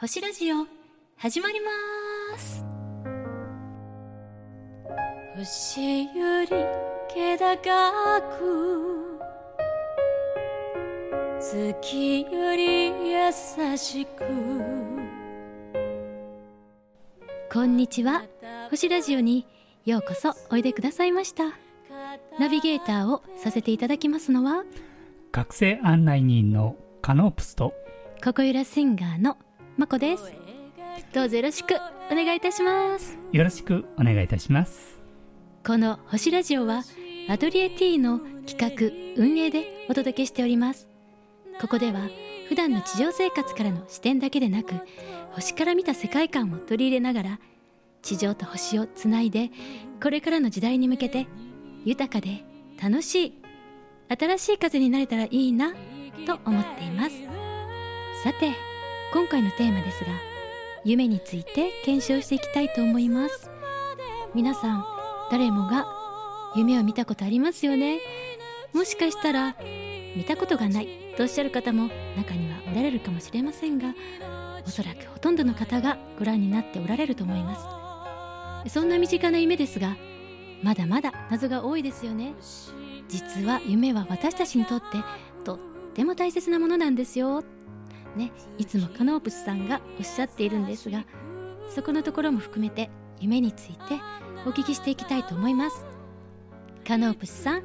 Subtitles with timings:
[0.00, 0.66] 星ラジオ
[1.18, 2.64] 始まります。
[5.36, 6.48] 星より
[7.12, 9.20] 気高く
[11.38, 14.24] 月より優しく。
[17.52, 18.22] こんにちは。
[18.70, 19.46] 星ラジオに
[19.84, 21.44] ようこそおいでくださいました。
[22.38, 24.64] ナビゲーターをさせていただきますのは
[25.30, 27.74] 学生案内人のカノープスと
[28.24, 29.36] ここゆらシンガーの
[29.80, 30.30] まこです。
[31.14, 31.74] どうぞよろしく
[32.12, 33.16] お願いいたします。
[33.32, 35.00] よろしくお願いいたします。
[35.66, 36.82] この星ラジオは
[37.30, 38.58] アトリエ T の企
[39.16, 40.90] 画運営でお届けしております。
[41.62, 42.10] ここでは
[42.50, 44.74] 普段の地上生活からの視点だけでなく
[45.30, 47.40] 星から見た世界観を取り入れながら
[48.02, 49.48] 地上と星をつないで
[50.02, 51.26] これからの時代に向けて
[51.86, 52.44] 豊かで
[52.82, 53.42] 楽しい
[54.10, 55.72] 新しい風になれたらいいな
[56.26, 57.16] と思っています。
[58.22, 58.69] さて
[59.12, 60.10] 今回のテーマですが
[60.84, 63.50] 夢について検証していきたいと思います。
[64.34, 64.84] 皆さん
[65.32, 65.84] 誰もが
[66.54, 67.98] 夢を見たことありますよね？
[68.72, 69.56] もしかしたら
[70.14, 73.94] 見たことがないとおっしゃる方も中にはおられるかもしれませんが
[74.64, 78.72] おそらくほとんどの方がご覧になっておられると思います。
[78.72, 79.96] そんな身近な夢ですが
[80.62, 82.34] まだまだ謎が多いですよね。
[83.08, 84.98] 実は夢は私たちにとって
[85.42, 85.58] とっ
[85.94, 87.42] ても大切なものなんですよ。
[88.16, 91.04] ね、いつもカノープスさんがおっしゃっているんですが
[91.74, 93.78] そこのところも含めて夢について
[94.46, 95.84] お聞きしていきたいと思います。
[96.86, 97.62] カノープスさん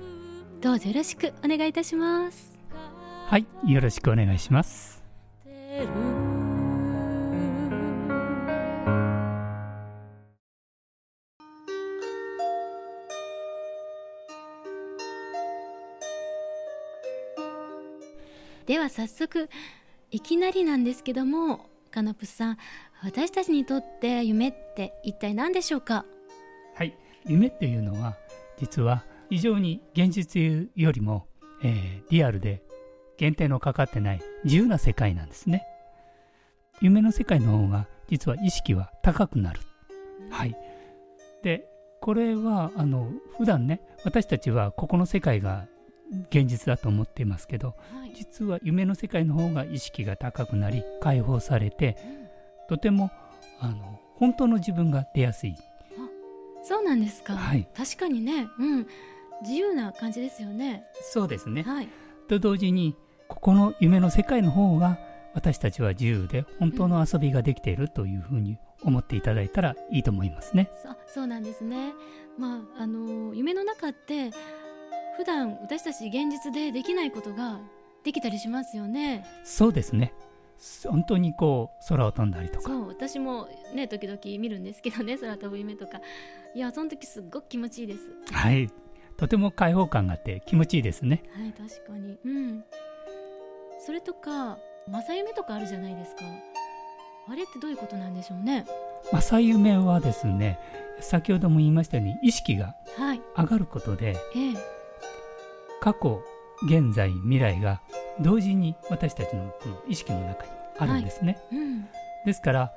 [0.61, 2.59] どうぞよろしくお願いいたします。
[3.27, 5.03] はいよろしくお願いします。
[18.65, 19.49] では早速
[20.15, 22.57] いきなりなんですけどもカノプさん
[23.03, 26.05] 私たちにとって夢って一体何でしょうか？
[26.73, 26.95] はい
[27.25, 28.15] 夢っていうのは
[28.57, 31.27] 実は非常に現実よりも、
[31.61, 32.63] えー、リアルで
[33.17, 35.65] 限定のかかってない自由な世界なんですね。
[36.79, 39.59] 夢の世界の方が実は意識は高くなる、
[40.29, 40.55] はい。
[41.43, 41.67] で
[41.99, 45.67] これはあの普段ね私たちはここの世界が
[46.29, 51.97] 現実だと思っていますけど、はい、実は夢の世界の方が意識が高くなり解放されて、
[52.69, 53.11] うん、とても
[53.59, 55.55] あの本当の自分が出やすい
[56.65, 58.87] そうなんですか、はい、確かにね、うん、
[59.43, 60.83] 自由な感じですよね。
[60.99, 61.87] そうですね、はい、
[62.27, 62.95] と同時に
[63.27, 64.97] ここの夢の世界の方が
[65.35, 70.71] 私たちは自由で本当の遊びができているというふうに思っていただいたらいいと思いますね。
[71.07, 71.93] そそうなんですね。
[72.39, 74.31] まああの夢の中って
[75.17, 77.59] 普段私たち現実でできないことが
[78.03, 79.25] できたりしますよね。
[79.43, 80.13] そうですね。
[80.87, 82.69] 本当にこう空を飛んだりとか。
[82.69, 85.99] そう私もね時々見るんですけどね 空飛ぶ夢とか。
[86.53, 87.99] いやその時すっごく気持ちいいです。
[88.31, 88.69] はい。
[89.17, 91.23] とても開放感があって気持ちいいですね。
[91.31, 92.17] はい確かに。
[92.23, 92.63] うん。
[93.79, 96.21] それとか正夢とかあるじゃないですか。
[97.27, 98.65] あれってどういうことなんでしょうね。
[99.11, 100.59] 正夢はですね
[100.99, 102.75] 先ほども言いましたように意識が
[103.37, 104.75] 上がることで、はいええ
[105.81, 106.23] 過去
[106.63, 107.81] 現在未来が
[108.21, 111.59] 同時に私たちのこの意識の中にあるんですね、はい。
[111.59, 111.87] うん、
[112.25, 112.71] ですから、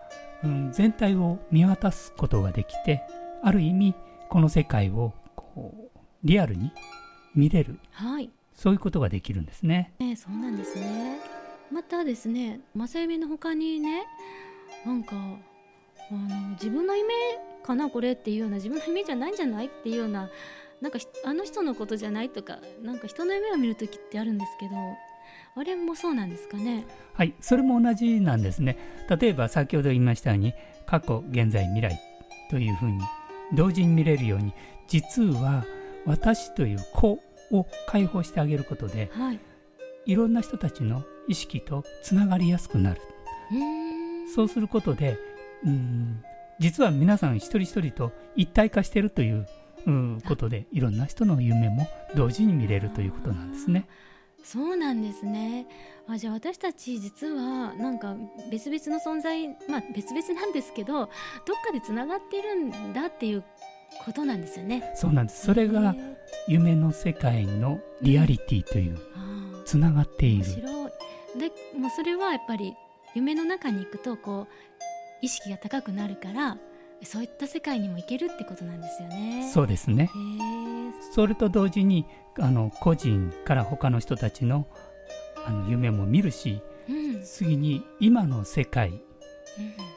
[0.45, 3.03] うん、全体を見渡すことができて
[3.43, 3.95] ある意味
[4.29, 6.73] この世界をこうリアルに
[7.35, 9.93] 見れる、はい、そういうことができるんですね。
[9.99, 11.19] ねそうなんですね。
[11.73, 14.05] またですね正夢の他にね
[14.87, 17.15] なんかあの自分の夢
[17.63, 20.31] かなこれっていうような自分の夢じゃないんじゃないっていうような
[20.81, 24.75] なんかあの人のことじゃないとかなんか人の夢を見る時ってあるんですけど
[25.57, 26.87] あれもそうなんですかね？
[27.15, 28.77] はいそれも同じなんですね。
[29.09, 30.55] 例えば先ほど言いましたように
[30.87, 31.99] 過去現在未来
[32.51, 33.01] というふうに
[33.55, 34.55] 同時に見れるように
[34.87, 35.65] 実は
[36.07, 37.19] 私という子
[37.51, 39.41] を解放してあげることで、はい、
[40.07, 43.01] いろんな人たちの意識とつながりやすくなる。
[44.35, 45.19] そうすることで
[45.65, 46.23] うん
[46.61, 49.47] 実は皆さん一人一人と一体化しているという
[49.87, 53.87] うことでいろんな人の夢も同時に見れるということなんですね。
[54.45, 55.67] そうなんですね
[56.07, 58.17] あじゃあ私たち実はなんか
[58.51, 61.07] 別々の存在まあ別々なんですけどどっ
[61.67, 63.45] かでつながっているんだっていう
[64.05, 64.93] ことなんですよね。
[64.95, 65.95] そうなんですそれが
[66.47, 68.99] 夢の世界のリアリティという、
[69.65, 70.45] つながっている。
[71.39, 72.75] でもうそれはやっぱり
[73.15, 74.47] 夢の中に行くとこう
[75.21, 76.57] 意識が高くなるから
[77.03, 79.51] そういった世界にも行けるってことなんですよね。
[79.53, 80.11] そうですね。
[81.15, 82.07] それと同時に
[82.39, 84.67] あの個人から他の人たちの
[85.47, 89.01] あの夢も見るし、うん、次に今の世界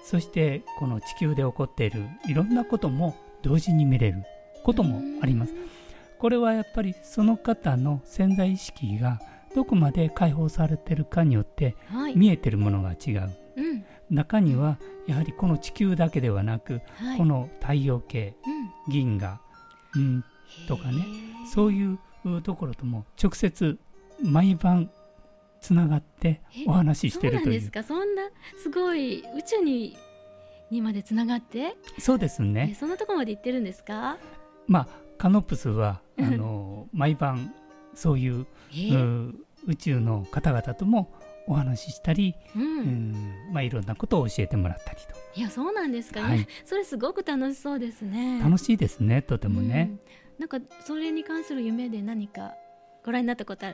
[0.03, 4.23] そしてこの地球で起こっているいろんなことも同時に見れる
[4.63, 5.53] こともあります。
[6.19, 9.19] これはやっぱりその方の潜在意識が
[9.55, 11.75] どこまで解放されてるかによって
[12.15, 14.77] 見えてるものが違う、はいうん、中には
[15.07, 18.35] やはりこの地球だけではなく、はい、この太陽系、
[18.87, 19.39] うん、銀河、
[19.95, 20.23] うん、
[20.67, 21.05] とかね
[21.51, 21.97] そういう
[22.43, 23.79] ところとも直接
[24.21, 24.91] 毎晩
[25.61, 27.43] つながってお話ししてるという。
[27.43, 27.83] そうですか？
[27.83, 28.23] そんな
[28.61, 29.97] すごい宇宙に
[30.69, 31.75] にまでつながって？
[31.99, 32.75] そうですね。
[32.79, 34.17] そんなところまで行ってるんですか？
[34.67, 34.87] まあ
[35.17, 37.53] カノプスはあの毎晩
[37.93, 38.45] そういう
[39.67, 41.13] 宇宙の方々とも
[41.47, 43.13] お話ししたり、うん、
[43.51, 45.15] まあ、いろんなことを教えてもらったりと。
[45.33, 48.39] いやそうなんですかね、はい、それすごく楽しそうですね。
[48.43, 49.99] 楽しいですねとてもね、うん、
[50.39, 52.53] なんかそれに関する夢で何か
[53.05, 53.65] ご覧になったこと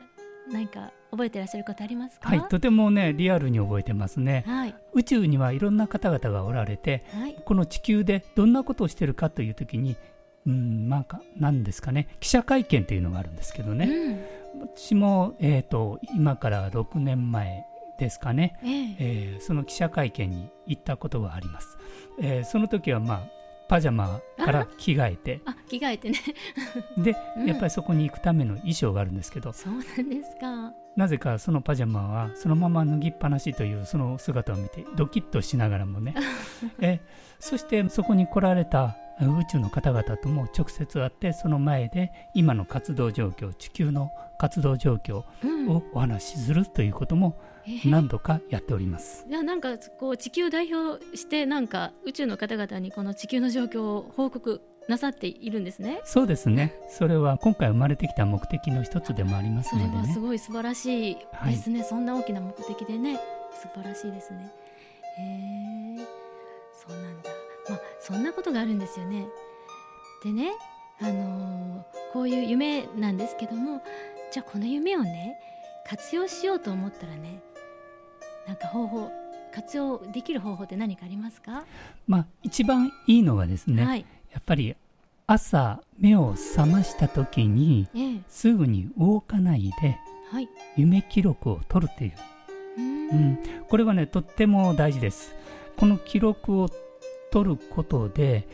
[0.51, 2.29] 何か覚えてらっしゃることありますか？
[2.29, 9.97] はいとてもねリアルに覚えてますね、はい、宇宙にはいろんな方々がおられて、はい、この地球でどんなことをしてるかという時に
[10.45, 17.65] うんなんかなんですかね記者会見というのがあるんですけどね、うん私も、えーと、今から6年前
[17.97, 21.77] ですかね、えー、えー、その記者会見に行ったことがあります。
[22.19, 23.37] えー、その時はまあ
[23.67, 25.41] パジャマから着替えて。
[25.45, 26.19] あ着替えてね。
[26.97, 29.51] で、うん、やっぱりそこに行くための衣装があるんですけど。
[29.51, 30.73] そうなんですか。
[30.95, 36.15] なぜかそのパジャマはそのまま脱ぎっぱなしというその姿を見てドキッとしながらもね。
[36.81, 37.01] え
[37.39, 45.23] そしてそこに来られた宇宙の方々とも直接会ってその前で今の活動状況地球の活動状況
[45.67, 47.39] をお話しするということも
[47.85, 49.25] 何度かやっております。
[49.27, 55.99] いやなんかこう地球代表してなんか宇宙の方々にこの地球の状況を報告なさっているんですね。
[56.05, 56.73] そうですね。
[56.89, 61.79] それは今回生まれてきた目的の一つでもありますので、ね、それはすごい素晴らしいですね。
[61.79, 63.19] はい、そんな大きな目的でね、
[63.51, 64.49] 素晴らしいですね。
[65.17, 66.05] へえ、
[66.71, 67.36] そうなんだ。
[67.69, 69.27] まあそんなことがあるんですよね。
[70.23, 70.51] でね、
[70.99, 73.81] あのー、こういう夢なんですけども、
[74.31, 75.39] じゃあこの夢をね
[75.87, 77.41] 活用しようと思ったらね
[78.47, 79.11] なんか方法
[79.53, 81.65] 活用できる方法って何かありますか？
[82.07, 84.75] まあ一番いいのはですね、はい、やっぱり
[85.27, 89.97] 朝目を覚ました時に、ええ、すぐに動かないで、
[90.31, 92.13] はい、夢記録を取るという。
[92.77, 95.35] うん、これはねとっても大事です。
[95.77, 96.69] この記録を
[97.37, 98.47] 取ることで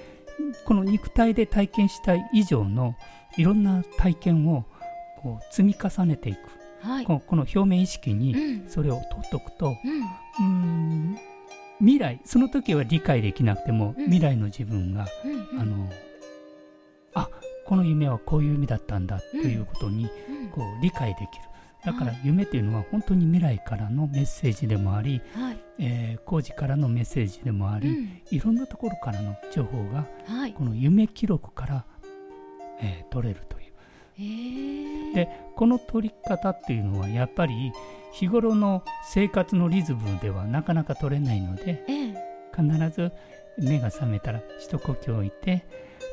[0.65, 2.95] この肉体で体験した以上の
[3.37, 4.65] いろんな体験を
[5.21, 6.39] こう積み重ねていく、
[6.81, 9.77] はい、このこの表面意識にそれを取っておくと、
[10.39, 11.19] うん、うん
[11.79, 15.89] 未来その時は理解できなくても、うん、未来の自分が、うん、あの
[17.13, 17.29] あ
[17.65, 20.09] この夢はこういう意味だったんだということに、
[20.51, 21.52] こう理解できる。
[21.85, 31.85] だから夢というのは本当に未来からのメッセージでもあり、はい、えー、工事からのメッセージでもあり、うん、いろんなところからの情報が、はい、この夢記録から、
[32.79, 33.63] えー、取れるという。
[35.15, 37.71] でこの取り方っていうのはやっぱり
[38.11, 41.83] 日頃の生活のリズムではなかなか取れないので、
[42.55, 42.65] 必
[42.95, 43.11] ず
[43.57, 45.65] 目が覚めたら一呼吸置いて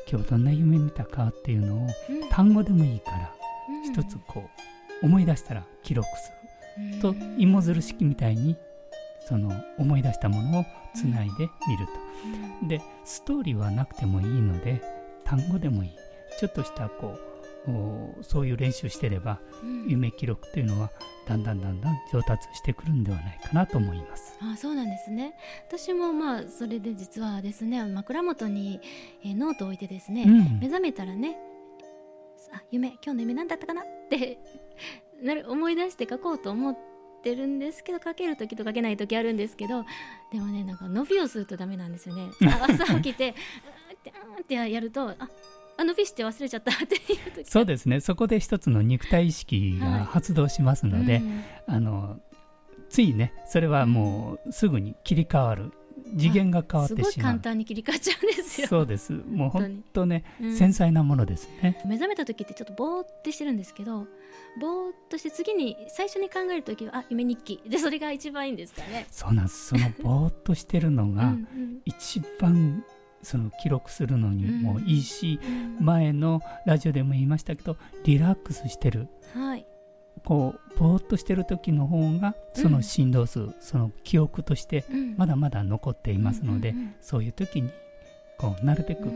[0.09, 1.87] 今日どんな夢見たかっていうのを、
[2.31, 3.33] 単語でもいいから、
[3.85, 4.70] 一つこう
[5.01, 6.31] 思い出したら記録す
[6.93, 8.57] る、と芋づる式みたいに
[9.27, 11.85] その思い出したものをつないでみる
[12.61, 14.81] と、でストーリーはなくてもいいので
[15.23, 15.91] 単語でもいい。
[16.39, 17.17] ちょっとしたこ
[17.67, 20.89] うそういう練習してれば、うん、夢記録というのは
[21.27, 24.35] だんだんだんだん上達してくるんではないかなと思います。
[24.41, 25.35] あそうなんですね。
[25.67, 28.79] 私もまあそれで実はですね枕元に、
[29.23, 31.37] えー、ノートを置いてですね、うん、目覚めたらね
[32.53, 33.81] あ夢今日の夢何だったかな？
[33.81, 34.39] って
[35.21, 36.77] なる思い出して書こうと思っ
[37.23, 39.85] てるんですけど書ける時と書けない時あるんですけど
[40.31, 42.29] でもねなんか伸びをするとダメなんですよね。
[42.67, 43.35] 朝起きて
[44.41, 45.15] ってやるとあ
[45.77, 48.01] あのフィッシュって忘れちゃったっていう時そうですね。
[48.01, 52.19] そこで一つの肉体意識が発動しますので、はいうん、あの
[52.89, 55.71] ついねそれはもうすぐに切り替わる
[56.17, 57.11] 次元が変わってしまう。
[57.11, 58.67] すごい簡単に切り替わっちゃうんですよ。
[58.67, 59.13] そうです。
[59.13, 61.81] もう本当ね、うん、繊細なものですね。
[61.85, 64.07] 目覚めた時ってちょっとぼーってしてるんですけど
[64.59, 67.61] ぼーっとして次に最初に考える時はあ夢日記。
[67.69, 69.07] でそれが一番いいんですかね。
[69.11, 69.67] そうなんです。
[69.67, 71.33] そのぼーっとしてるのが
[71.85, 72.83] 一番
[73.23, 75.39] その記録するのにもいいし、
[75.79, 79.65] うん、前のラジオでも言いましたけどリラックスしてる、はい、
[80.23, 84.85] こうぼーっとしてる時の方がその振動数、うん、その記憶として
[85.17, 87.71] まだまだ残っていますので、そういう時に
[88.37, 89.11] こうなるべくこう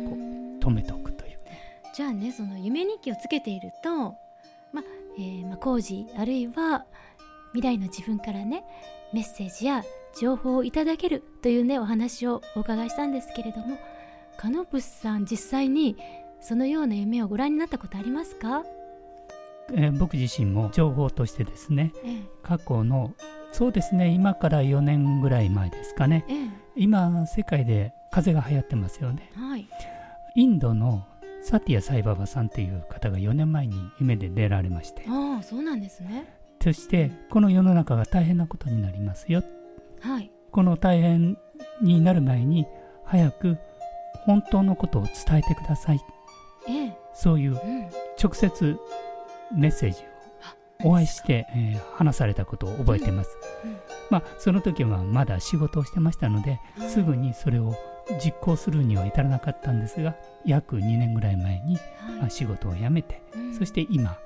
[0.63, 1.39] 止めておくという、
[1.93, 4.15] じゃあねその夢日記をつけていると、
[4.71, 4.83] ま
[5.17, 6.85] えー、まあ、工事あるいは
[7.53, 8.63] 未来の自分からね
[9.13, 9.83] メッセージや
[10.19, 13.77] 情報をいただけるというねお話をお伺いしたんですけれども
[14.37, 15.97] カノプスさん実際に
[16.41, 18.63] そのような夢をご覧になったことありますか、
[19.73, 23.13] えー僕自身も情報としてですねえ過去の
[23.51, 26.47] そうですね今から4年ぐらい前ですかねええ。
[26.75, 29.31] 今世界で風邪が流行ってますよね。
[29.35, 29.67] えはい。
[30.35, 31.05] インドの
[31.41, 36.27] サティア・サイババさんという方が4年前に夢で出られましてああそうなんですね。
[36.61, 39.43] そしてこの世の中が大変なことになりますよ。
[40.01, 40.31] はい。
[40.51, 41.37] この大変
[41.81, 42.65] になる前に
[43.05, 43.57] 早く
[44.25, 46.01] 本当のことを伝えてください。
[46.67, 46.97] ええ。
[47.13, 47.87] そういううん。
[48.21, 48.77] 直接
[49.53, 50.01] メッセージ
[50.83, 53.77] をお会いして、えー話されたことを覚えています、うん。
[54.09, 57.73] まあその時はまだ仕事をしてましたのではいすぐにそれを
[58.23, 62.15] 実行するには至らなかったんですが約2年ぐらい前に、はい。
[62.19, 63.53] まあ、仕事を辞めてうん。
[63.53, 64.17] そして今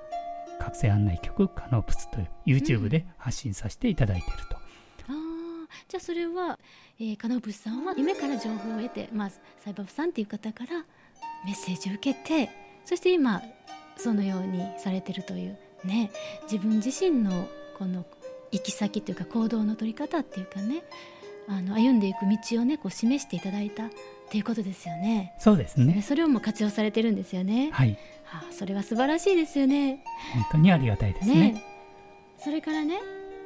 [0.59, 4.59] 覚醒案内局カノープスという YouTube で発信させていただいていると、あ
[5.07, 6.59] あじゃあそれは、
[6.99, 10.85] えー、カノブスさんは夢から情報を得て、まあ、サイバブさんっていう方から
[11.45, 12.49] メッセージを受けて
[12.83, 13.41] そして今
[13.99, 16.11] そのようにされてるというね
[16.51, 18.05] 自分自身のこの
[18.51, 20.83] 行き先というか行動の取り方っていうかね
[21.47, 23.89] あの歩んでいく道をねこう示していただいたっ
[24.29, 25.33] ていうことですよね。
[25.39, 27.69] そうですねねそれをもう活用されてるんですよね。
[27.71, 27.97] はい
[28.31, 30.03] ああそれは素晴らしいですよね。
[30.33, 31.63] 本当にありがたいですねね
[32.37, 32.99] それからね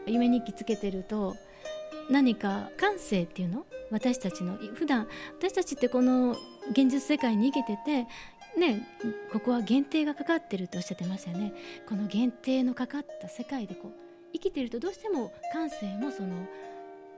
[0.05, 1.35] 夢日記つけてると
[2.09, 3.65] 何か感性っていうの？
[3.91, 5.07] 私たちの普段
[5.39, 6.35] 私たちってこの
[6.71, 8.07] 現実世界に生きてて
[8.57, 8.87] ね
[9.31, 11.53] ここは限定がかかってるっておっしゃってましたよね。
[11.87, 13.91] この限定のかかった世界でこう
[14.33, 16.29] 生きてるとどうしても感性もその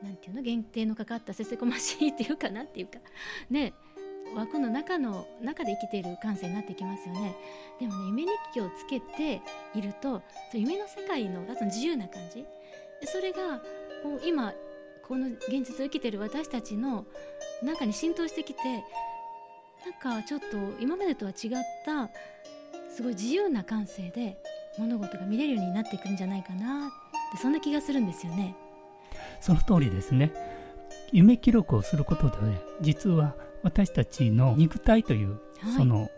[0.04, 0.42] なんていうの？
[0.42, 3.00] 限定のかかったせせこましいっていうかなっていうか。
[3.50, 3.74] ね
[4.36, 7.36] 枠の中の中で生きている感性になってきますよね。
[7.80, 9.42] でもね夢日記をつけて
[9.76, 12.44] いるとその夢の世界のあと自由な感じ。
[13.02, 13.60] でそれが
[14.02, 14.54] こう今
[15.08, 17.06] この現実を生きている私たちの
[17.62, 18.60] 中に浸透してきて
[19.86, 20.46] なんかちょっと
[20.80, 21.52] 今までとは違っ
[21.86, 22.10] た
[22.90, 24.38] すごい自由な感性で
[24.80, 26.90] 物事が見れるようになっていくんじゃないかなっ
[27.32, 28.56] てそんな気がするんですよね。
[29.40, 30.34] その通りですね。
[31.12, 32.36] 夢記録をすることで
[32.82, 35.74] 実は私たちの肉体という、はい。
[35.78, 36.10] その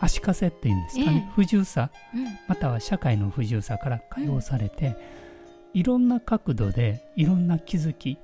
[0.00, 1.32] 足かせっていうんですかね、ええ。
[1.34, 2.24] 不自由さうん。
[2.48, 4.96] または社会の不自由さから解放されて、
[5.72, 8.18] いろんな角度でいろんな気づきはい、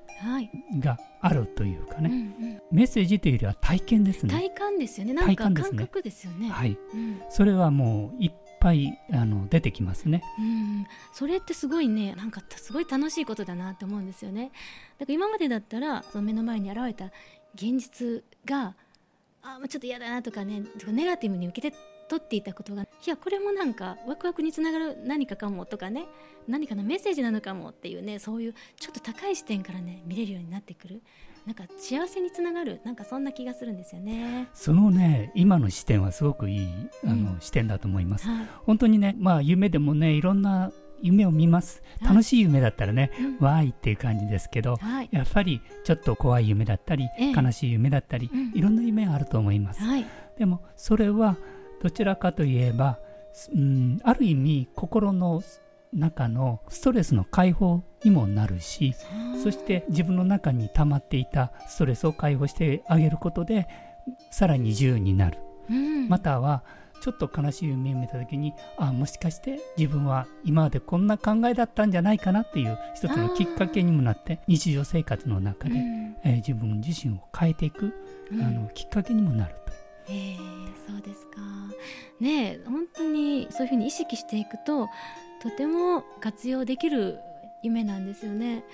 [0.79, 4.33] があるというかうんうね、ん、メッセージというよりは体験ですね。
[4.33, 5.15] 体感ですよね。
[5.15, 6.49] なんか感覚ですよね。
[6.49, 7.21] はい、うん。
[7.31, 10.23] それはもういっぱいあの出てきますね。
[10.39, 14.53] うん、それってすごいねなんかすごい楽しいことだなって思うんですよね。
[14.99, 17.07] だから今までだったらその目の前に現れた
[17.55, 18.75] 現実が
[19.43, 21.77] あーちょっと嫌だなとかねネガティブに受けて
[22.09, 26.07] 取っていたことがいやこれもなんかワクワクにつながる何かかもとかね
[26.49, 31.03] 何かのメッセージなのかもっていうねそういうちょっと高い視点からね見れるようになってくる。
[31.45, 34.49] なんか幸せにつながるなんかそんな気がするんですよね。
[34.55, 36.69] そのね今の視点はすごくいい
[37.05, 37.41] あの、うん。
[37.41, 38.29] 視点だと思います。
[38.29, 38.47] はい。
[38.65, 41.83] 本当にねまあ夢でもねいろんな夢を見ます。
[42.01, 42.09] はい。
[42.11, 43.45] 楽しい夢だったらね、うん。
[43.45, 45.09] わーいっていう感じですけど、はい。
[45.11, 47.33] やっぱりちょっと怖い夢だったり、ええ。
[47.33, 48.53] 悲しい夢だったり、うん。
[48.55, 49.83] いろんな夢があると思います。
[49.83, 50.07] はい。
[50.39, 51.37] でもそれは
[51.83, 52.99] どちらかといえば、
[53.53, 55.43] うん、ある意味心の
[55.93, 58.95] 中のストレスの解放にもなるし
[59.43, 63.69] そして自分の中に溜まっていたストレスを解放してあげることで
[64.31, 65.39] さらに自由になる。
[65.71, 66.09] うん。
[66.09, 66.65] または
[67.01, 76.17] ちょっと悲しい夢を見た時にあもしかして自分は今までこんな考えだったんじゃないかなっていう一つのきっかけにもなって日常生活の中で、うん。
[76.25, 77.93] えー自分自身を変えていく、
[78.31, 78.43] うん。
[78.43, 79.55] あのきっかけにもなる。
[79.55, 79.62] と。
[80.09, 80.37] えー、
[80.87, 81.41] そうですか。
[82.21, 84.89] ね本当にそういうふうに意識していくと
[85.43, 87.19] とても活用できる
[87.63, 88.65] 夢なんですよね。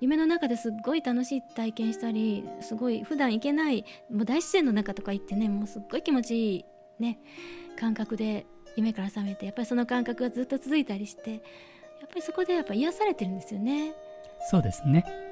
[0.00, 6.64] 夢の中ですっごい楽しい体験したりすごい普段行けないもう大自然の中とか行ってねもうすっごい気持ちいい
[6.98, 7.18] ね
[7.78, 8.44] 感覚で
[8.76, 11.40] 夢から覚めてやっぱりその感覚がずっと続いたりしてやっ
[12.08, 13.94] ぱりそこでやっぱ癒されてるんですよね。
[14.50, 15.25] そうですね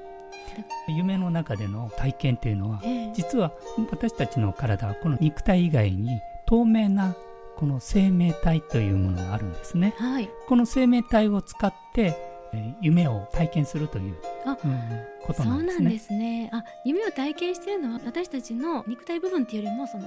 [0.88, 3.12] 夢の中での体験っていうのはええ。
[3.14, 3.52] 実は
[3.90, 7.14] 私たちの体はこの肉体以外に透明な
[7.56, 9.94] この生命体というものがあるんですね。
[9.98, 10.28] はい。
[10.48, 12.16] この生命体を使って
[12.52, 14.14] えー夢を体験するという、
[14.44, 14.80] あうん
[15.22, 15.80] ことそなんですね。
[15.80, 16.50] うなんですね。
[16.52, 20.04] あ夢を体験してるのは私たちの肉体部分っていうよりもその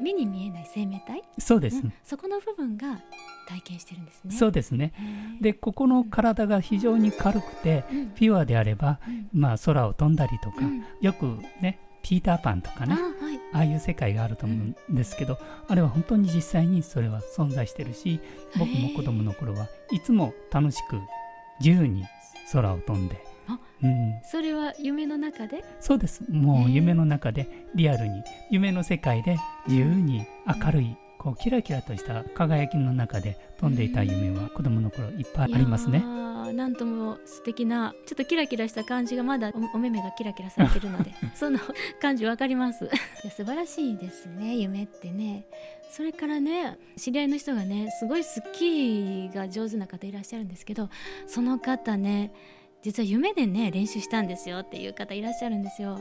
[0.00, 3.00] 目に見えない生命体、そうです、ねそこの部分が
[3.48, 4.34] 体験してるんですね。
[4.34, 4.92] そうですね。
[5.40, 8.10] でここの体が非常に軽くてうん。
[8.10, 9.28] ピュアであれば、うん。
[9.32, 10.84] まあ、空を飛んだりとか、うん。
[11.00, 13.38] よくねピーターパンとかあねはい。
[13.52, 14.54] ああいう世界があると思
[14.88, 18.20] うんですけど、あれは本当に実際にそれは存在してるし
[18.58, 21.00] 僕も子供の頃はいつも楽しく
[21.60, 22.04] 自由に
[22.52, 23.24] 空を飛んで
[23.82, 25.64] うん、それは夢の中で？
[25.80, 26.22] そうです。
[26.30, 28.22] もう夢の中でリアルに。
[28.50, 36.04] 夢の世界で自由に明るいこうキラキラとした輝きの中で飛んでいた夢は子供の頃いっぱいありますね。
[36.52, 41.58] なんとも素敵なちょっとキラキラした感じがまだお目目がキラキラされてるので その
[42.00, 42.86] 感じわかります。
[42.86, 42.88] い
[43.24, 45.44] や素晴らしいですね夢ってね。
[45.90, 50.88] それからね知り合いの人がねすごいスキーが上手な方いらっしゃるんですけど
[51.26, 52.32] その方ね
[52.82, 56.00] 実は夢でね練習したんですよっていう方いらっしゃるんですよ。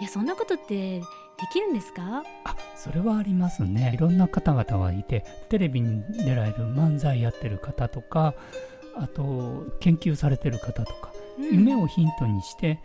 [0.00, 1.04] いやそんなことってで
[1.52, 2.24] きるんですか？
[2.44, 3.92] あそれはありますね。
[3.94, 8.34] いろんな方々はいてテレビに出られる漫才やってる方とか
[8.96, 12.80] あと研究されてる方とか、うん、夢をヒントにして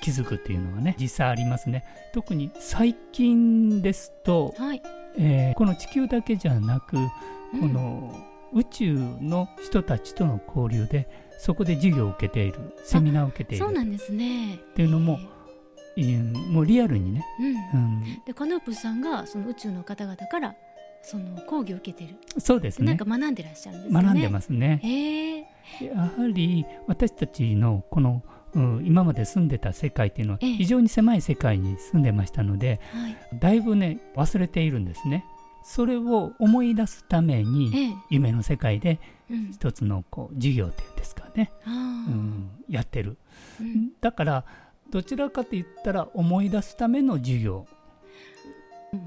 [0.00, 1.84] 気づくっていうのはね、実際ありますね。
[2.14, 4.82] 特に最近ですと、はい、
[5.18, 8.14] えー、この地球だけじゃなくこの
[8.54, 11.06] 宇宙の人たちとの交流で
[11.38, 13.64] そこで授業を受けているセミナーを受けている。
[13.64, 14.56] そうなんですね。
[14.56, 15.20] っていうのも、
[15.96, 17.80] えー、もうリアルにね、うん。
[17.80, 20.54] うん、でカノープさんがその宇宙の方々から
[21.02, 22.16] その講義を受けてる。
[22.38, 22.86] そうですね。
[22.86, 24.02] なんか学んでらっしゃるんですね。
[24.02, 24.80] 学んでますね。
[24.82, 28.22] へやはり私たちのこの、
[28.54, 35.24] うん、今まで住んでた世界っていうのは非常に狭い世界に住んでましたので、はい、だいぶね忘れているんですね
[35.70, 38.98] それを思い出すために、夢の世界で
[39.52, 43.18] 一つのこう授業っていうんですかね、うん、やってる、
[43.60, 44.44] うん、だから
[44.90, 47.66] どちらかといったら思い出すための授業。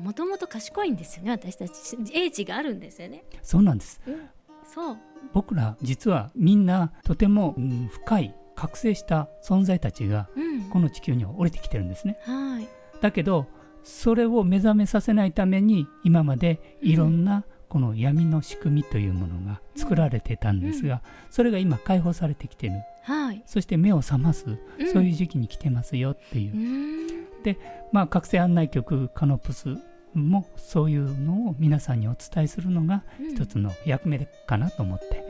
[0.04, 1.74] もともと賢いんですよね私たち。
[2.14, 3.24] 英知があるんですよね。
[3.42, 4.30] そうなんです、うん、
[4.72, 4.98] そう。
[5.34, 10.30] 僕ら実はみんなとても、うん、深い覚醒した存在たちが、
[10.72, 12.68] この地球には降りてきてるんですね、はい、
[13.02, 13.48] だけど
[13.84, 22.74] それを目覚めさせないために今までいろんなこの闇の仕組みというものが作られてたんですが、それが今解放されてきてる、
[23.04, 24.58] はい、そして目を覚ます、
[24.92, 27.44] そういう時期に来てますよっていう。
[27.44, 27.58] で、
[27.94, 29.78] まあ、覚醒案内局カノプス
[30.14, 33.04] もそういうのを皆さんにお伝えするのが
[33.34, 35.26] 一つの役目かなと思って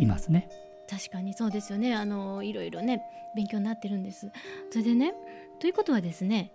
[0.00, 0.48] いますね。
[0.90, 1.94] 確かにそうですよね。
[1.94, 3.02] あのいろいろね
[3.36, 4.30] 勉強になってるんです。
[4.70, 5.14] それでね
[5.60, 6.52] ということはですね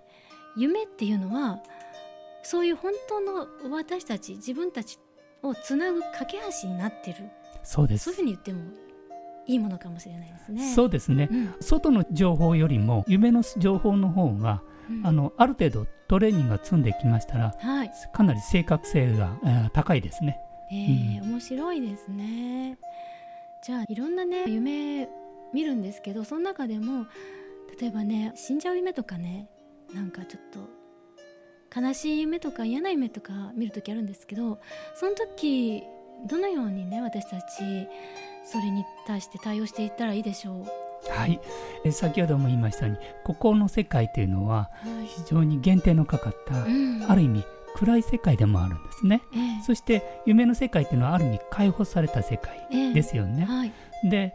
[0.59, 1.61] 夢っていうのは
[2.43, 4.99] そういう本当の私たち自分たち
[5.41, 7.17] をつなぐ架け橋になってる。
[7.63, 8.05] そうです。
[8.05, 8.59] そういうふうに言っても
[9.47, 10.73] いいものかもしれないですね。
[10.75, 20.39] そうですね、うん、外の情報よりも夢の情報の方が、うん、あのある程度トレーニングが積んできましたら、はい、かなり正確性が、えー、高いですね。
[20.71, 22.77] えー、うん、面白いですね。
[23.63, 25.09] じゃあいろんなね夢
[25.53, 27.07] 見るんですけどその中でも
[27.79, 29.49] 例えばね死んじゃう夢とかね
[29.93, 34.59] なんかちょっと悲しい夢とか嫌な夢とか見るときあるんですけど
[34.95, 35.83] その時
[36.27, 37.87] どのようにね私たち
[38.43, 40.65] それに対して対応していったらいいでしょ
[41.07, 41.09] う？
[41.11, 41.39] はい。
[41.85, 44.69] え先ほども言いましたようにここの世界というのは
[45.05, 46.71] 非常に限定のかかった、はい、
[47.07, 47.43] ある意味
[47.75, 53.73] 暗い世界でもあるんですね、えー、そして夢の世界というのはある意味解放された世界ですよね、えーはい、
[54.03, 54.33] で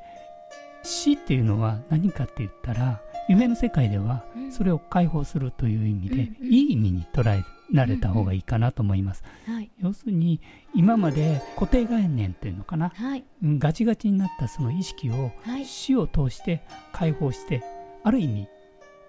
[0.83, 9.23] 死っていうのは何かって言ったら夢の世界ではそれを解放するという意味で、うん、いい意味に捉えられた方がいいかなと思います。
[9.49, 10.41] うんはい、要するに
[10.75, 15.33] 今まで固定概念というのかな、はい、ガチガチになったその意識を
[15.65, 17.63] 死を通して解放して、
[18.03, 18.49] ある意味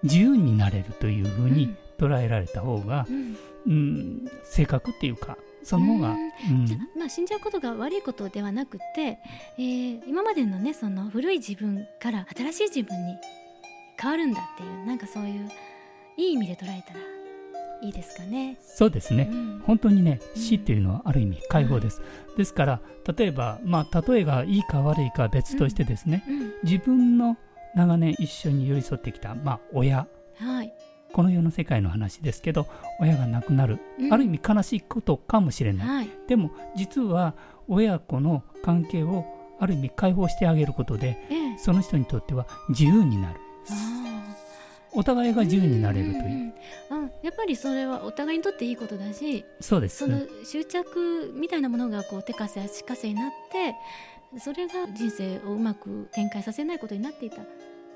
[0.02, 3.06] 自由になれるというふうに捉えられた方が、
[3.66, 6.18] うん、正確っていうかその方が、うん、
[6.98, 9.18] まあ、死んじゃうことが悪いことではなくて、
[9.58, 13.16] えー、今までのねその古い自分から新しい自分に
[14.00, 15.50] 変わるんだっていうなんかそういう
[16.16, 17.00] いい意味で捉えたら
[17.82, 18.58] いいですかね。
[18.60, 22.02] そうですね、うん、本当にね死っていうのはある意味解放です。
[22.30, 22.80] うん、ですから
[23.16, 27.36] 例えばまあ例えがいいか悪いかは別としてですね、うん、自分の
[27.74, 30.06] 長年一緒に寄り添ってきたまあ親、
[30.38, 30.72] はい、
[31.12, 32.66] この世の世界の話ですけど
[33.00, 33.78] 親が亡くなる、
[34.10, 37.34] ある意味悲しいことかもしれない、はい、でも実は
[37.68, 39.26] 親子の関係を
[39.60, 43.40] ある意味解放してあげることで、ええ、その人にとっては自由になる
[44.92, 46.54] お互いが自由になれるという。
[46.90, 53.74] あやっぱりそれはお互いにとっていいことだしそうですその執着みたいなものがこう手かせ足かせになって
[54.38, 57.38] それが人生をうまく展開させないことになっていた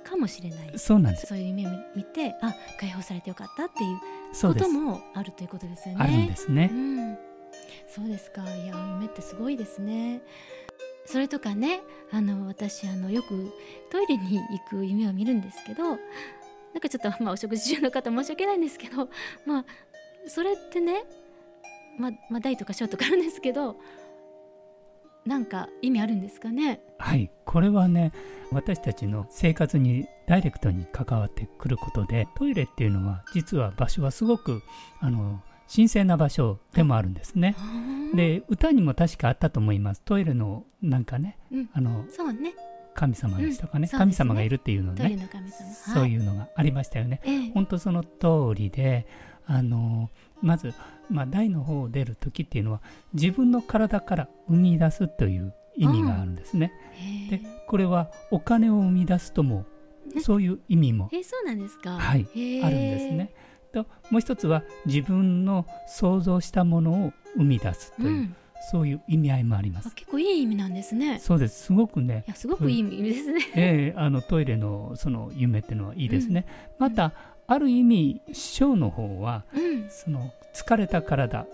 [0.02, 0.78] かもしれない。
[0.78, 1.26] そうなんです。
[1.26, 3.98] そういう夢を見てあ解放されてよかったっていう
[4.42, 6.00] こともあるということですよね。
[6.02, 7.18] あるんですね、うん、
[7.88, 8.42] そうですか。
[8.42, 10.22] いや夢ってすごいですね。
[11.04, 11.80] それとかね
[12.12, 13.52] あの私あのよく
[13.90, 15.98] トイレに行く夢を見るんですけどなん
[16.80, 19.08] かちょっと、まあ、お食事中の方申し訳ないんですけど
[19.46, 19.64] まあ
[20.28, 21.04] それってね
[21.98, 23.76] ま、まあ、大とか小とかあるんですけど
[25.26, 26.80] なんか意味あるんですかね？
[26.98, 27.30] はい。
[27.44, 28.12] これはね
[28.52, 34.62] 私たちの生活にダイレクトに関わってくることでトイレっていうのは実は場所はすごく
[34.98, 37.56] あの神聖な場所でもあるんですね。
[38.14, 40.02] で歌にも確かあったと思います。
[40.04, 42.54] トイレのなんかね、うん、あのそうね。
[42.92, 43.88] 神様でしたかね。
[43.90, 43.92] うん。
[43.92, 45.28] ね、神様がいるっていうのね。
[45.94, 46.16] そうい。
[46.16, 47.20] うのがありましたよね。
[47.24, 48.08] はい、本当その通
[48.54, 49.06] りで
[49.46, 50.10] あの
[50.42, 50.74] まず、
[51.08, 52.80] まあ、台の方を出る時っていうのは
[53.14, 56.72] 自分の体から生み出すという意味があるんですね。
[57.30, 59.66] でこれはお金を生み出すとも
[60.20, 62.20] そういう意味も、えそうなんですか、はい、
[62.64, 63.32] あるんですね。
[63.72, 68.36] ともう一つは自分の想像したものを生み出すという、うん、
[68.70, 69.94] そういう意味合いもあります。
[69.94, 71.18] 結構いい意味なんですね。
[71.18, 71.64] そうです。
[71.64, 72.24] すごくね。
[72.26, 73.40] いやすごくいい意味ですね。
[73.54, 76.46] ええー、あのトイレのその夢っていうのはいいですね。
[76.78, 77.12] うん、また
[77.46, 81.46] ある意味章の方は、うん、その疲れた体、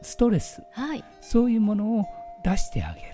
[0.00, 2.04] ストレス、はい、そういうものを
[2.44, 3.06] 出してあげる。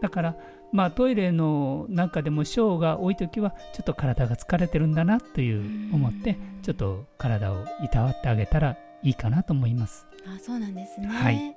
[0.00, 0.36] だから
[0.72, 10.06] まあ、トイレの中でもショーが多い時はちょっと体が疲れてるんだなという思ってちょっと体をいたわってあげたらいいかなと思います。
[10.26, 11.56] あそうなんですね、はい、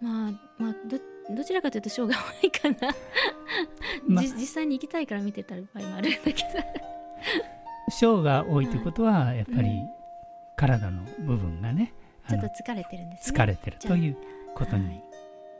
[0.00, 0.98] まあまあど
[1.34, 2.94] どちらかというとショーが多いかな、
[4.08, 6.38] ま、実際に行きたいから見てた場合もあるんだけど。
[7.90, 9.68] ショーが多いということはやっぱり
[10.56, 11.92] 体の部分がね、
[12.28, 13.38] ちょっと疲れてるんですね。
[13.38, 14.16] 疲れてるという
[14.54, 15.02] ことに、はい、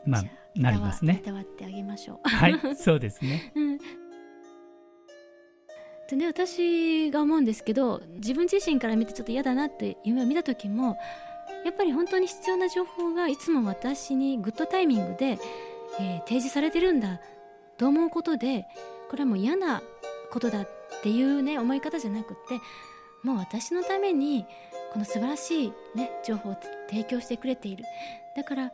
[0.05, 0.23] まあ
[0.55, 1.19] なりますね。
[1.21, 2.29] いたわってあげましょう。
[2.29, 3.51] はい、 そうですね。
[3.55, 3.77] うん
[6.09, 10.97] でね私が思うんですけど自分自身から見てちょっと嫌だなって夢を見た時も
[11.63, 15.39] やっぱり本当に必要な情報がいつも私にグッドタイミングで、
[16.01, 17.21] えー、提示されてるんだ
[17.77, 18.67] と思うことで
[19.09, 19.81] これはもう嫌な
[20.31, 20.69] ことだっ
[21.01, 22.59] ていうね思い方じゃなくって
[23.23, 24.45] もう私のために
[24.91, 26.57] この素晴らしい、ね、情報を
[26.89, 27.85] 提供してくれている
[28.35, 28.71] だから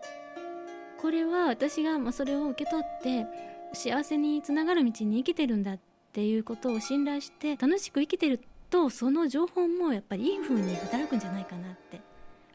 [1.01, 3.25] これは私がまそれを受け取って
[3.73, 5.79] 幸せにつながる道に生きてるんだっ
[6.13, 12.01] ていうことを信頼して楽しく生きてるとその情報もやっぱりいい風に働くんじゃないかなって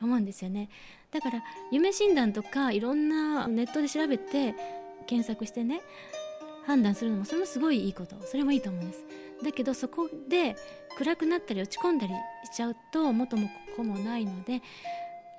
[0.00, 0.68] 思うんですよね。
[1.11, 4.55] だから夢診断とかいろんなネットで調べて
[5.07, 5.81] 検索してね
[6.66, 8.16] 判断するのもそれもすごいいいこと。
[8.22, 9.05] それもいいと思うんです。
[9.42, 10.57] だけどそこで
[10.96, 14.59] 暗くなったり落ち込んだりしちゃうと元も子もないのでや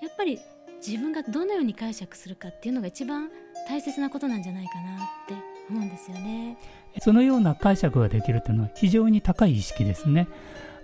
[0.10, 0.40] っぱり
[0.86, 3.30] 自分がどのように解釈するかっていうのが一番
[3.70, 5.34] 大切なことなんじゃないかなって
[5.70, 6.58] 思うんですよね。
[7.00, 10.28] そのような解釈ができるというのは非常に高い意識ですね。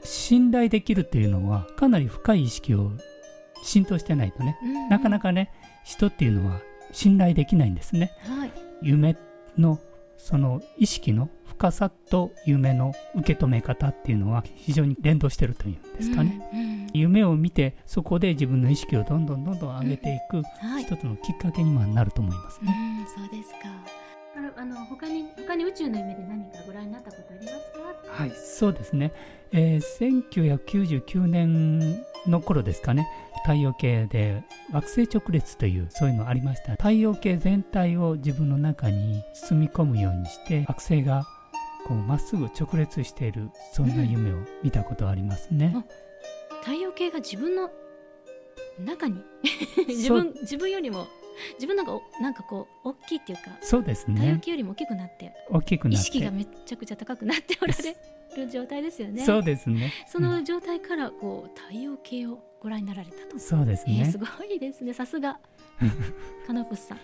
[0.04, 2.92] 信頼できるというのはかなり深い意識を
[3.62, 5.52] 浸透してないとね、うんうん、なかなかね
[5.84, 6.62] 人っていうのは
[6.94, 8.12] 信頼できないんですね。
[8.22, 9.18] はい、夢
[9.58, 9.80] の
[10.18, 20.42] その意識の深さと夢の受け止め方っていうのは非常に連動してるというんですかね、うんうん、夢を見てそこで自分の意識をどんどんどんどん上げていく、
[20.80, 22.74] 一つのきっかけにもなると思いますね。
[23.18, 23.58] うん、そうですか。
[24.58, 27.12] あの他に他に宇宙の夢で何かご覧になった？
[27.12, 28.32] ことありますかはい。
[28.32, 29.12] そうですね、
[29.52, 30.24] えー、
[30.68, 33.08] 1999年の頃ですかね。
[33.44, 36.74] 太陽系で惑星直列というそういうのありました。
[36.74, 41.24] 太陽系全体を自分の中に包み込むようにして惑星が
[41.88, 45.86] こうまっすぐ直列しているそんな夢を見たことありますね、うん、
[46.62, 47.70] 太陽系が自分の
[48.86, 49.22] 中に
[49.88, 51.08] 自分自分よりも
[51.56, 54.16] 自分なんかなんかこう大きいっていうかそうですね。
[54.16, 55.96] 太陽系よりも大きくなって大きくなって。
[55.96, 59.26] 意識がめちゃくちゃ高くなっておられる状態ですよね。
[59.26, 59.92] そうですね。
[60.08, 63.40] その状態からこう太陽系をご覧になられたと。
[63.40, 64.94] そうですね、えー、すごいですね。
[64.94, 65.40] さすが。
[66.46, 67.00] カナプスさん。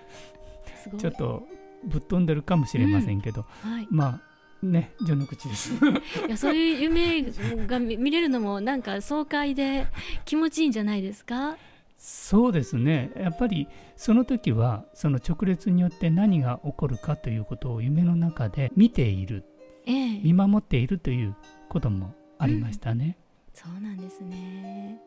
[0.84, 1.00] すごい。
[1.00, 1.48] ちょっと
[1.86, 3.72] ぶっ飛んでるかもしれませんけど、うん。
[3.72, 5.74] はい、まあね序の口です。
[5.74, 7.24] いやそういう夢
[7.68, 9.88] が見れるのもなんか爽快で
[10.26, 11.58] 気持ちいいんじゃないですか？
[11.98, 13.12] そうですね。
[13.16, 19.44] やっぱりその時はその直列によって何が起こるかということを夢の中で見ている、
[19.86, 21.36] ええ、見守っているという
[21.70, 23.18] こともありましたね、
[23.54, 25.00] うん、そうなんですね。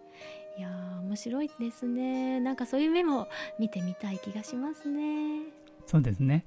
[0.56, 0.70] いや
[1.02, 2.40] 面白いですね。
[2.40, 3.28] なんかそういう夢も
[3.60, 5.42] 見てみたい気がしますね。
[5.86, 6.44] そうですね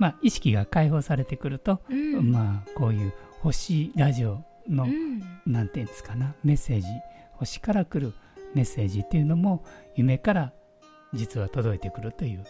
[0.00, 6.86] まあ、意識が解放されてくると、うん、まあ、こういう星ラジオの、うん、なんていうんですかなメッセージ
[7.32, 8.14] 星から来る
[8.54, 9.62] メッセージっていうのも
[9.94, 10.52] 夢から
[11.12, 12.44] 実は届いてくるという、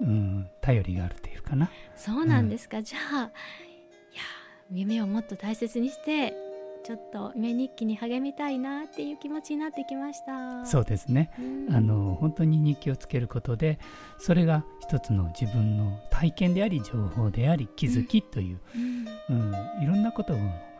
[0.00, 1.70] うん、頼りがあるというかな。
[1.94, 4.22] そうなんですか、うん、じゃあいや
[4.72, 6.32] 夢をもっと大切にして
[6.84, 10.66] ちょっと夢日記に励みたいなっていう気持ちになってきました。
[10.66, 11.30] そうですね、
[11.70, 13.78] あの本当に日記をつけることで
[14.18, 18.60] それが一つの自分の体験であり情報であり気づきという、
[19.30, 20.36] うん、うん、いろんなことを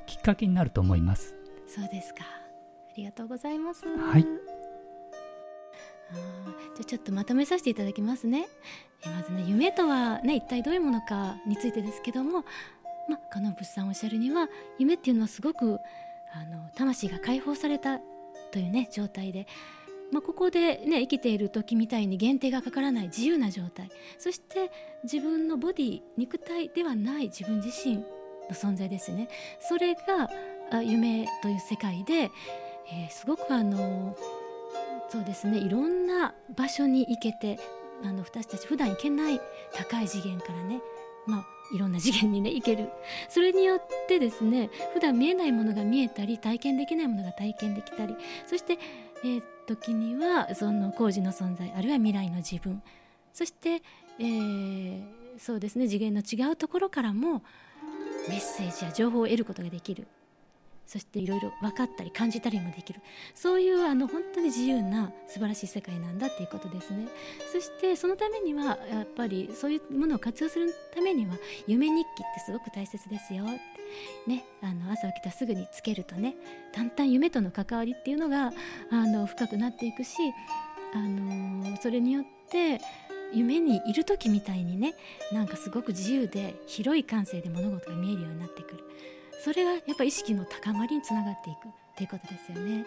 [0.06, 1.34] きっかけになると思います。
[1.66, 2.20] そうですか。
[2.22, 3.86] ありがとうございます。
[3.86, 4.26] はい。
[6.76, 8.46] じゃちょっとまとめさせていただきますね。
[9.06, 12.44] えまずね夢とはね一体どういうものかについてですけども、
[13.08, 15.78] まカノブスさんおっしゃるには夢っていうのはすごく
[16.32, 18.00] あの魂が解放された
[18.52, 19.46] というね状態で。
[20.12, 24.70] まあ、ここで、ね、生きている時みたいに限定がかからない自由な状態そして
[25.02, 28.04] 自分のボディ肉体ではない自分自身の
[28.52, 29.28] 存在ですね
[29.60, 30.30] それが
[30.82, 32.30] 夢という世界で、
[32.92, 34.16] えー、すごくあの
[35.08, 37.58] そうですねいろんな場所に行けて
[38.04, 39.40] あの私たち普段行けない
[39.74, 40.80] 高い次元からね
[41.26, 42.90] まあいろんな次元にね行ける。
[43.28, 48.78] それによってですね普段見えないものが見えたり体験できないものが体験できたりそして、
[49.24, 52.82] えー、時にはその工事の存在あるいは未来の自分
[53.32, 53.82] そして、
[54.18, 55.04] えー、
[55.38, 57.42] そうですね次元の違うところからも
[58.28, 60.06] メッセージや情報を得ることができる。
[60.86, 63.00] そしていろいろ分かったり感じたりもできる。
[63.34, 67.08] そういうあの本当に自由な素晴らしい世界なんだっていうことですね。
[67.52, 71.34] そしてそのためにはやっぱりそういうものを活用するためには
[71.66, 73.44] 夢日記ってすごく大切ですよ
[74.26, 76.34] ね、あの朝起きたらすぐにつけるとね
[76.74, 78.52] だんだん夢との関わりっていうのが
[78.90, 80.16] あの深くなっていくし、
[80.94, 82.80] あのそれによって
[83.32, 84.94] 夢にいる時みたいにね
[85.32, 88.84] なんかすごく自由で広い感性で物事が見えるようになってくる。
[89.42, 92.86] それがやっぱ意識の高まりにつながっていくっていうことですよね。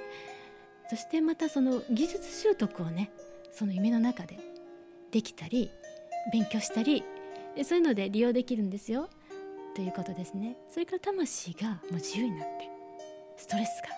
[0.90, 3.12] そしてまたその技術習得をね
[3.52, 4.40] その夢の中で
[5.12, 5.70] できたり
[6.32, 7.04] 勉強したり
[7.64, 9.10] そういうので利用できるんですよ。
[9.76, 10.58] ということですね。
[10.70, 12.70] それから魂がもう自由になって
[13.38, 13.90] ストレスが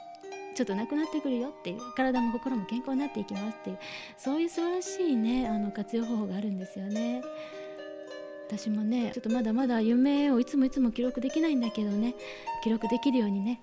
[0.56, 3.80] ちょっとなくなってくるよっていう体も心も健康になっていきますっていう
[4.18, 7.22] そういう素晴らしいねあの活用方法があるんですよね。
[8.50, 12.16] 私もねちょっとまだまだ夢をいつもいつも記録できないんだけどね
[12.64, 13.62] 記録できるようにね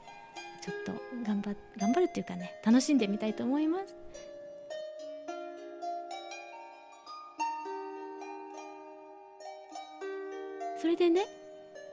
[0.63, 0.93] ちょっと
[1.27, 3.97] 頑張頑張るっていうかね楽しんでみたいと思います。
[10.81, 11.27] それでね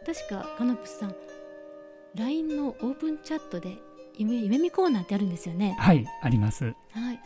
[0.05, 1.15] 確かカノプスさん
[2.13, 3.77] LINE のオープンチャットで
[4.17, 5.75] 夢夢見コーナーってあるんですよね。
[5.79, 6.65] はいあります。
[6.65, 6.71] は
[7.13, 7.19] い。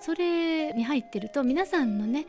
[0.00, 2.26] それに入ってると皆さんのね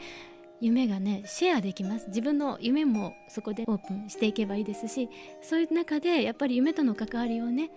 [0.64, 2.08] 夢がねシェアできます。
[2.08, 5.10] 自分の夢もそこでオープンしていけばいいですし
[5.42, 7.70] そういう中でやっぱり夢との関わりをね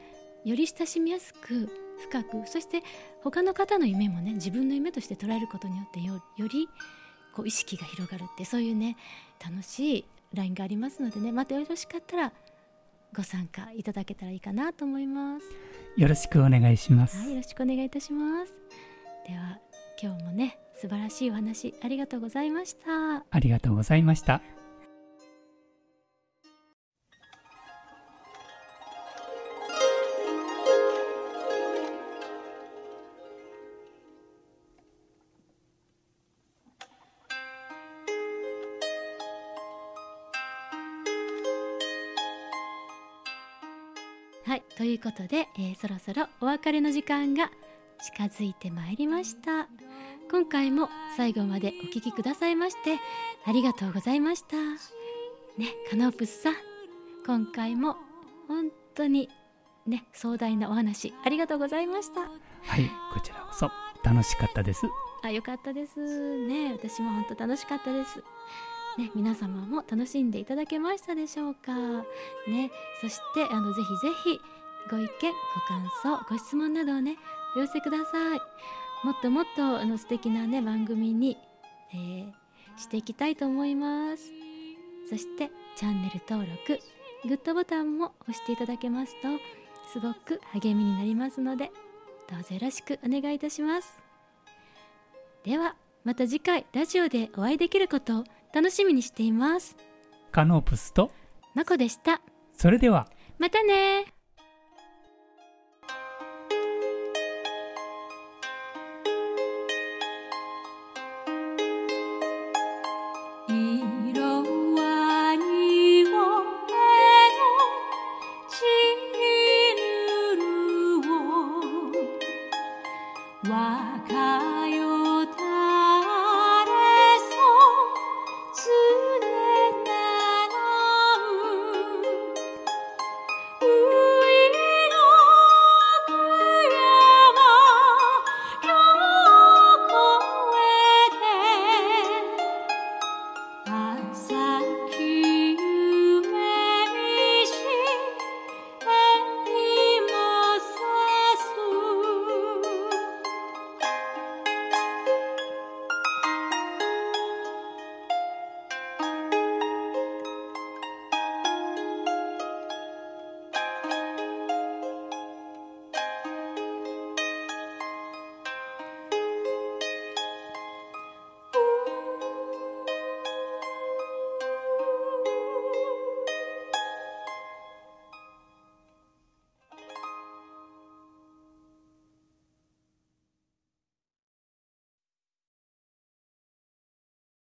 [0.44, 1.68] より親しみやすく
[1.98, 2.82] 深くそして
[3.22, 6.68] 他の方の夢もね自分の夢として捉えることによってより
[7.34, 8.96] こう意識が広がるってそういうね
[9.44, 12.32] 楽しい LINE がありますのでねまたよろしかったら
[13.12, 15.46] ご参加いただけたらいいかなと思います。
[15.96, 18.52] よろしくお願いします、はい、よろしくお願いいたします。
[19.26, 19.58] では
[20.00, 23.24] 今日もね素晴らしいお話ありがとうございました。
[23.30, 24.42] ありがとうございました。
[44.44, 47.50] はいということで、えー、そろそろお別れの時間が
[48.00, 49.68] 近づいてまいりました
[50.30, 52.98] 今回も最後までお聴きくださいまして
[53.44, 54.56] ありがとうございました。
[54.56, 56.54] ねカノープスさん
[57.26, 57.96] 今回も
[58.48, 59.28] 本当に
[59.86, 62.22] ね壮大なお話ありがとうございました。
[62.22, 62.26] は
[62.78, 63.70] いこちらこそ
[64.04, 64.86] 楽しかったです。
[65.22, 66.00] あよかったです。
[66.46, 68.22] ね私も本当楽しかったです。
[68.98, 71.74] ね、皆様も楽しんでいただけましたでしょうか。
[72.48, 72.70] ね、
[73.02, 74.40] そしてあのぜひぜひ
[74.90, 77.16] ご意見ご感想ご質問などをね
[77.56, 78.40] お寄せください
[79.04, 81.36] もっともっとあの素敵なね番組に、
[81.92, 82.32] えー、
[82.76, 84.32] していきたいと思います。
[85.08, 86.80] そしてチャンネル登録
[87.28, 89.28] グッドボタンも押していただけますと
[89.92, 91.70] すごく励みになりますので
[92.28, 94.02] どうぞよろしくお願いいたします。
[95.44, 99.76] ではまた次回ラジオでお会いできることを楽しみにしています。
[100.32, 101.12] カノープスと
[101.54, 102.20] マコでした。
[102.52, 104.15] それではまたね